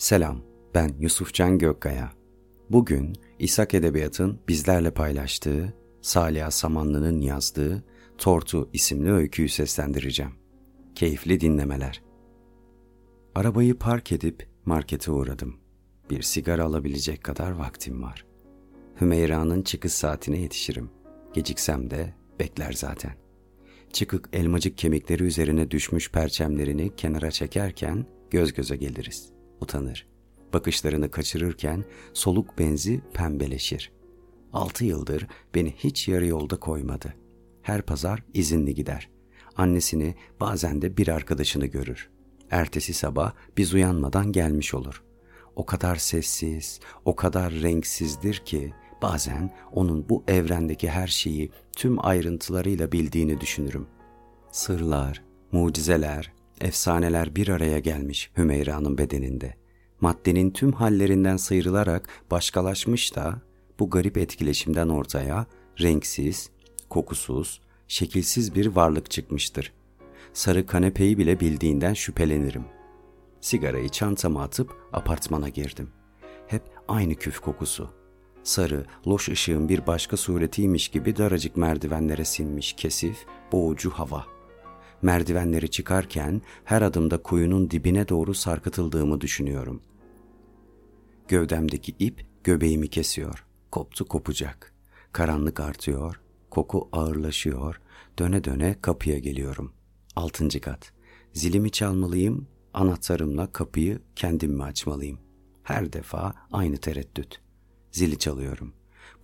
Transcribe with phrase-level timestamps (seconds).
[0.00, 0.42] Selam,
[0.74, 2.12] ben Yusufcan Gökkaya.
[2.70, 7.84] Bugün İshak Edebiyat'ın bizlerle paylaştığı, Salih Samanlı'nın yazdığı
[8.18, 10.32] Tortu isimli öyküyü seslendireceğim.
[10.94, 12.02] Keyifli dinlemeler.
[13.34, 15.56] Arabayı park edip markete uğradım.
[16.10, 18.26] Bir sigara alabilecek kadar vaktim var.
[19.00, 20.90] Hümeyra'nın çıkış saatine yetişirim.
[21.32, 23.12] Geciksem de bekler zaten.
[23.92, 30.06] Çıkık elmacık kemikleri üzerine düşmüş perçemlerini kenara çekerken göz göze geliriz.'' Utanır.
[30.52, 33.92] Bakışlarını kaçırırken soluk benzi pembeleşir.
[34.52, 37.14] Altı yıldır beni hiç yarı yolda koymadı.
[37.62, 39.10] Her pazar izinli gider.
[39.56, 42.10] Annesini bazen de bir arkadaşını görür.
[42.50, 45.02] Ertesi sabah biz uyanmadan gelmiş olur.
[45.56, 48.72] O kadar sessiz, o kadar renksizdir ki
[49.02, 53.86] bazen onun bu evrendeki her şeyi tüm ayrıntılarıyla bildiğini düşünürüm.
[54.52, 55.22] Sırlar,
[55.52, 59.54] mucizeler, efsaneler bir araya gelmiş Hümeyra'nın bedeninde.
[60.00, 63.42] Maddenin tüm hallerinden sıyrılarak başkalaşmış da
[63.78, 65.46] bu garip etkileşimden ortaya
[65.80, 66.50] renksiz,
[66.88, 69.72] kokusuz, şekilsiz bir varlık çıkmıştır.
[70.32, 72.64] Sarı kanepeyi bile bildiğinden şüphelenirim.
[73.40, 75.90] Sigarayı çantama atıp apartmana girdim.
[76.46, 77.90] Hep aynı küf kokusu.
[78.42, 83.16] Sarı, loş ışığın bir başka suretiymiş gibi daracık merdivenlere sinmiş kesif,
[83.52, 84.39] boğucu hava.''
[85.02, 89.82] Merdivenleri çıkarken her adımda kuyunun dibine doğru sarkıtıldığımı düşünüyorum.
[91.28, 93.46] Gövdemdeki ip göbeğimi kesiyor.
[93.70, 94.72] Koptu kopacak.
[95.12, 96.20] Karanlık artıyor,
[96.50, 97.80] koku ağırlaşıyor.
[98.18, 99.72] Döne döne kapıya geliyorum.
[100.16, 100.92] Altıncı kat.
[101.32, 105.18] Zilimi çalmalıyım, anahtarımla kapıyı kendim mi açmalıyım?
[105.62, 107.40] Her defa aynı tereddüt.
[107.92, 108.72] Zili çalıyorum.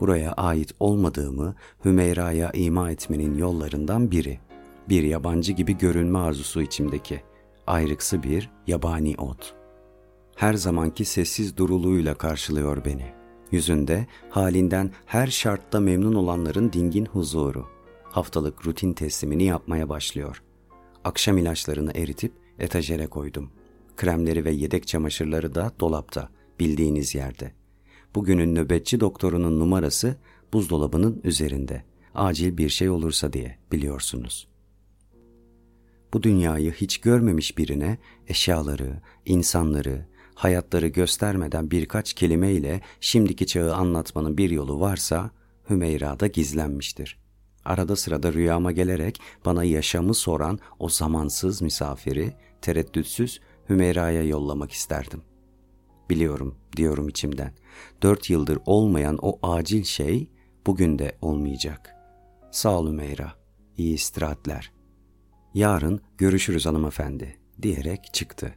[0.00, 4.40] Buraya ait olmadığımı Hümeyra'ya ima etmenin yollarından biri
[4.88, 7.22] bir yabancı gibi görünme arzusu içimdeki,
[7.66, 9.54] ayrıksı bir yabani ot.
[10.36, 13.12] Her zamanki sessiz duruluğuyla karşılıyor beni.
[13.50, 17.66] Yüzünde halinden her şartta memnun olanların dingin huzuru.
[18.04, 20.42] Haftalık rutin teslimini yapmaya başlıyor.
[21.04, 23.50] Akşam ilaçlarını eritip etajere koydum.
[23.96, 26.28] Kremleri ve yedek çamaşırları da dolapta,
[26.60, 27.52] bildiğiniz yerde.
[28.14, 30.16] Bugünün nöbetçi doktorunun numarası
[30.52, 31.84] buzdolabının üzerinde.
[32.14, 34.55] Acil bir şey olursa diye biliyorsunuz.''
[36.16, 44.50] Bu dünyayı hiç görmemiş birine eşyaları, insanları, hayatları göstermeden birkaç kelimeyle şimdiki çağı anlatmanın bir
[44.50, 45.30] yolu varsa
[45.70, 47.18] Hümeyra'da gizlenmiştir.
[47.64, 52.32] Arada sırada rüyama gelerek bana yaşamı soran o zamansız misafiri
[52.62, 55.22] tereddütsüz Hümeyra'ya yollamak isterdim.
[56.10, 57.52] Biliyorum diyorum içimden.
[58.02, 60.30] Dört yıldır olmayan o acil şey
[60.66, 61.94] bugün de olmayacak.
[62.50, 63.32] Sağ ol Hümeyra.
[63.76, 64.75] İyi istirahatler.
[65.56, 68.54] Yarın görüşürüz hanımefendi diyerek çıktı.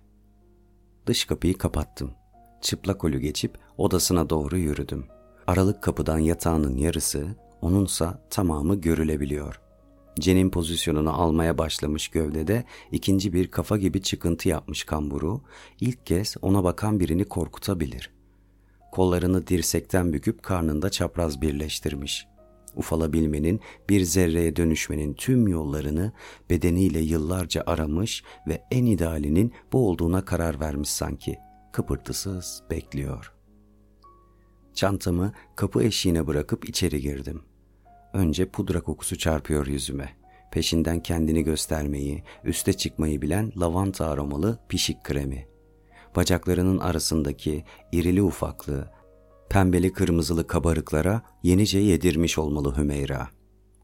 [1.05, 2.11] Dış kapıyı kapattım.
[2.61, 5.05] Çıplak ölü geçip odasına doğru yürüdüm.
[5.47, 7.27] Aralık kapıdan yatağının yarısı,
[7.61, 9.61] onunsa tamamı görülebiliyor.
[10.19, 15.41] Cenin pozisyonunu almaya başlamış gövdede ikinci bir kafa gibi çıkıntı yapmış kamburu,
[15.79, 18.13] ilk kez ona bakan birini korkutabilir.
[18.91, 22.27] Kollarını dirsekten büküp karnında çapraz birleştirmiş
[22.79, 23.59] ufalabilmenin,
[23.89, 26.11] bir zerreye dönüşmenin tüm yollarını
[26.49, 31.37] bedeniyle yıllarca aramış ve en idealinin bu olduğuna karar vermiş sanki.
[31.71, 33.33] Kıpırtısız bekliyor.
[34.73, 37.41] Çantamı kapı eşiğine bırakıp içeri girdim.
[38.13, 40.09] Önce pudra kokusu çarpıyor yüzüme.
[40.51, 45.47] Peşinden kendini göstermeyi, üste çıkmayı bilen lavanta aromalı pişik kremi.
[46.15, 48.91] Bacaklarının arasındaki irili ufaklı,
[49.49, 53.27] pembeli kırmızılı kabarıklara yenice yedirmiş olmalı Hümeyra.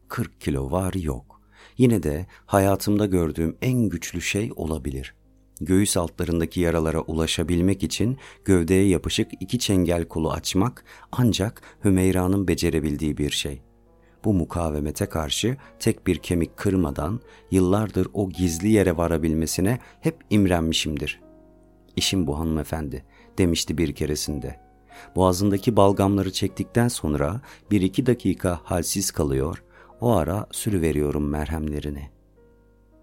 [0.08, 1.40] 40 kilo var yok.
[1.78, 5.14] Yine de hayatımda gördüğüm en güçlü şey olabilir.
[5.60, 13.30] Göğüs altlarındaki yaralara ulaşabilmek için gövdeye yapışık iki çengel kolu açmak ancak Hümeyra'nın becerebildiği bir
[13.30, 13.62] şey.
[14.24, 21.20] Bu mukavemete karşı tek bir kemik kırmadan yıllardır o gizli yere varabilmesine hep imrenmişimdir.
[21.96, 23.04] İşim bu hanımefendi
[23.38, 24.65] demişti bir keresinde.''
[25.16, 27.40] Boğazındaki balgamları çektikten sonra
[27.70, 29.62] bir iki dakika halsiz kalıyor,
[30.00, 32.10] o ara sürüveriyorum merhemlerini.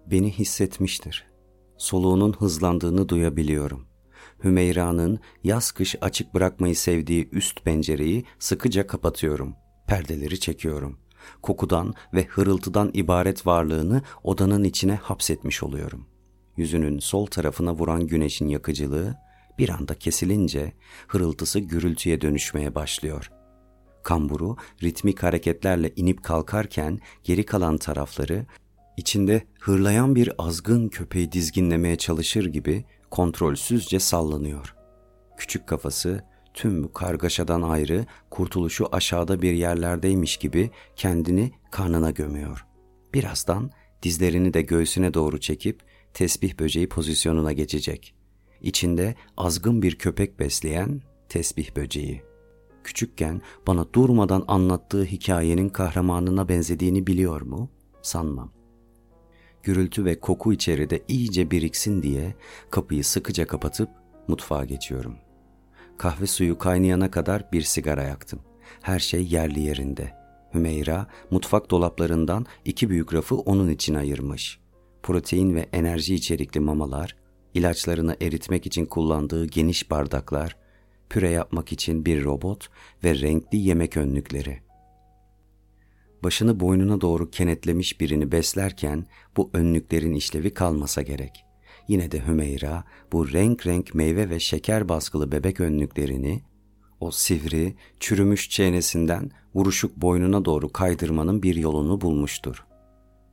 [0.06, 1.26] Beni hissetmiştir.
[1.76, 3.86] Soluğunun hızlandığını duyabiliyorum.
[4.44, 9.54] Hümeyra'nın yaz kış açık bırakmayı sevdiği üst pencereyi sıkıca kapatıyorum.
[9.86, 10.98] Perdeleri çekiyorum.
[11.42, 16.06] Kokudan ve hırıltıdan ibaret varlığını odanın içine hapsetmiş oluyorum.
[16.56, 19.16] Yüzünün sol tarafına vuran güneşin yakıcılığı
[19.58, 20.72] bir anda kesilince
[21.08, 23.30] hırıltısı gürültüye dönüşmeye başlıyor.
[24.02, 28.46] Kamburu ritmik hareketlerle inip kalkarken geri kalan tarafları
[28.96, 34.74] içinde hırlayan bir azgın köpeği dizginlemeye çalışır gibi kontrolsüzce sallanıyor.
[35.36, 36.24] Küçük kafası
[36.54, 42.66] tüm bu kargaşadan ayrı, kurtuluşu aşağıda bir yerlerdeymiş gibi kendini karnına gömüyor.
[43.14, 43.70] Birazdan
[44.02, 45.82] dizlerini de göğsüne doğru çekip
[46.14, 48.14] tesbih böceği pozisyonuna geçecek.
[48.64, 52.22] İçinde azgın bir köpek besleyen tesbih böceği.
[52.84, 57.70] Küçükken bana durmadan anlattığı hikayenin kahramanına benzediğini biliyor mu?
[58.02, 58.52] Sanmam.
[59.62, 62.34] Gürültü ve koku içeride iyice biriksin diye
[62.70, 63.88] kapıyı sıkıca kapatıp
[64.28, 65.16] mutfağa geçiyorum.
[65.98, 68.40] Kahve suyu kaynayana kadar bir sigara yaktım.
[68.82, 70.12] Her şey yerli yerinde.
[70.54, 74.60] Hümeyra mutfak dolaplarından iki büyük rafı onun için ayırmış.
[75.02, 77.23] Protein ve enerji içerikli mamalar,
[77.54, 80.56] ilaçlarını eritmek için kullandığı geniş bardaklar,
[81.10, 82.68] püre yapmak için bir robot
[83.04, 84.60] ve renkli yemek önlükleri.
[86.22, 89.06] Başını boynuna doğru kenetlemiş birini beslerken
[89.36, 91.44] bu önlüklerin işlevi kalmasa gerek.
[91.88, 96.42] Yine de Hümeyra bu renk renk meyve ve şeker baskılı bebek önlüklerini
[97.00, 102.64] o sivri, çürümüş çenesinden vuruşuk boynuna doğru kaydırmanın bir yolunu bulmuştur.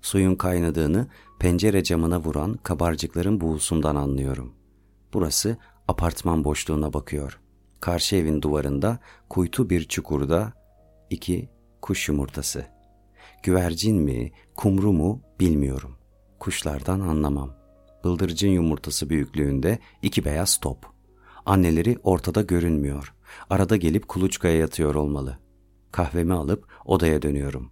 [0.01, 1.07] Suyun kaynadığını
[1.39, 4.53] pencere camına vuran kabarcıkların buğusundan anlıyorum.
[5.13, 5.57] Burası
[5.87, 7.39] apartman boşluğuna bakıyor.
[7.79, 8.99] Karşı evin duvarında
[9.29, 10.53] kuytu bir çukurda
[11.09, 11.49] iki
[11.81, 12.65] kuş yumurtası.
[13.43, 15.95] Güvercin mi, kumru mu bilmiyorum.
[16.39, 17.53] Kuşlardan anlamam.
[18.03, 20.77] Bıldırcın yumurtası büyüklüğünde iki beyaz top.
[21.45, 23.13] Anneleri ortada görünmüyor.
[23.49, 25.37] Arada gelip kuluçkaya yatıyor olmalı.
[25.91, 27.71] Kahvemi alıp odaya dönüyorum.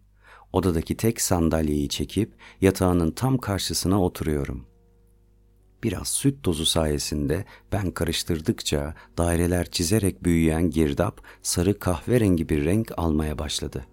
[0.54, 4.66] Odadaki tek sandalyeyi çekip yatağının tam karşısına oturuyorum.
[5.84, 13.40] Biraz süt tozu sayesinde ben karıştırdıkça daireler çizerek büyüyen girdap sarı kahverengi bir renk almaya
[13.40, 13.86] başladı.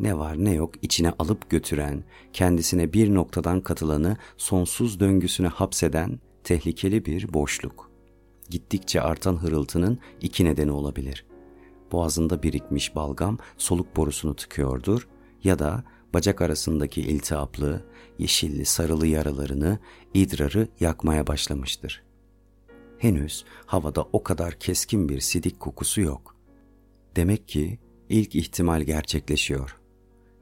[0.00, 7.04] Ne var ne yok içine alıp götüren, kendisine bir noktadan katılanı sonsuz döngüsüne hapseden tehlikeli
[7.04, 7.90] bir boşluk.
[8.50, 11.26] Gittikçe artan hırıltının iki nedeni olabilir.
[11.92, 15.08] Boğazında birikmiş balgam soluk borusunu tıkıyordur
[15.44, 15.84] ya da
[16.14, 17.84] bacak arasındaki iltihaplı,
[18.18, 19.78] yeşilli sarılı yaralarını,
[20.14, 22.02] idrarı yakmaya başlamıştır.
[22.98, 26.36] Henüz havada o kadar keskin bir sidik kokusu yok.
[27.16, 27.78] Demek ki
[28.08, 29.78] ilk ihtimal gerçekleşiyor.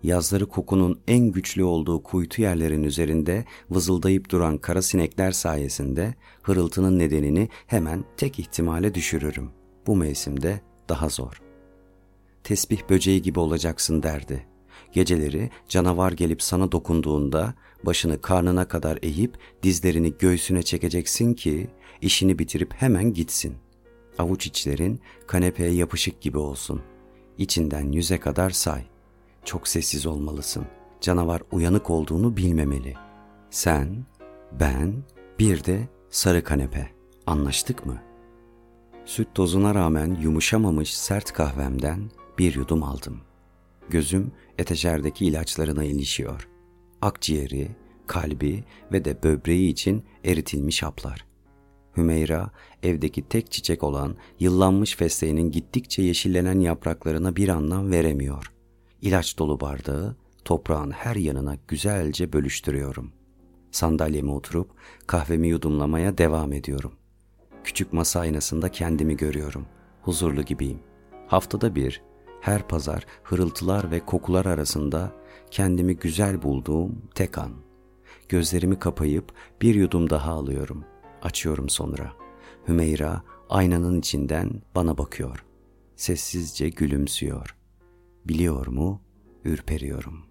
[0.03, 7.49] Yazları kokunun en güçlü olduğu kuytu yerlerin üzerinde vızıldayıp duran kara sinekler sayesinde hırıltının nedenini
[7.67, 9.51] hemen tek ihtimale düşürürüm.
[9.87, 11.43] Bu mevsimde daha zor.
[12.45, 14.50] Tesbih böceği gibi olacaksın derdi.
[14.93, 21.71] Geceleri canavar gelip sana dokunduğunda başını karnına kadar eğip dizlerini göğsüne çekeceksin ki
[22.01, 23.57] işini bitirip hemen gitsin.
[24.19, 26.83] Avuç içlerin kanepeye yapışık gibi olsun.
[27.39, 28.83] İçinden yüze kadar say.
[29.45, 30.67] Çok sessiz olmalısın.
[31.01, 32.95] Canavar uyanık olduğunu bilmemeli.
[33.51, 34.07] Sen,
[34.61, 34.95] ben,
[35.39, 36.91] bir de sarı kanepe.
[37.27, 38.03] Anlaştık mı?
[39.05, 43.21] Süt tozuna rağmen yumuşamamış sert kahvemden bir yudum aldım.
[43.91, 46.49] Gözüm eteşerdeki ilaçlarına ilişiyor.
[47.03, 47.69] Akciğeri,
[48.07, 51.27] kalbi ve de böbreği için eritilmiş haplar.
[51.97, 52.51] Hümeyra
[52.83, 58.53] evdeki tek çiçek olan yıllanmış fesleğenin gittikçe yeşillenen yapraklarına bir anlam veremiyor.
[59.03, 63.13] İlaç dolu bardağı toprağın her yanına güzelce bölüştürüyorum.
[63.71, 64.71] Sandalyeme oturup
[65.07, 66.93] kahvemi yudumlamaya devam ediyorum.
[67.65, 69.67] Küçük masa aynasında kendimi görüyorum.
[70.03, 70.81] Huzurlu gibiyim.
[71.27, 72.10] Haftada bir
[72.41, 75.13] her pazar hırıltılar ve kokular arasında
[75.51, 77.53] kendimi güzel bulduğum tek an.
[78.29, 79.33] Gözlerimi kapayıp
[79.63, 80.85] bir yudum daha alıyorum.
[81.23, 82.13] Açıyorum sonra.
[82.69, 85.45] Hümeyra aynanın içinden bana bakıyor.
[85.97, 87.57] Sessizce gülümsüyor.
[88.25, 89.03] Biliyor mu?
[89.45, 90.30] Ürperiyorum.''